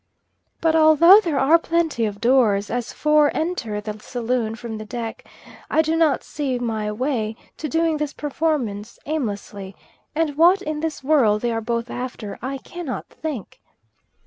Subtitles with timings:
[0.61, 5.23] But although there are plenty of doors, as four enter the saloon from the deck,
[5.69, 9.75] I do not see my way to doing this performance aimlessly,
[10.15, 13.61] and what in this world they are both after I cannot think.